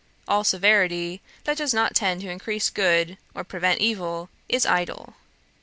[0.27, 5.13] All severity that does not tend to increase good, or prevent evil, is idle.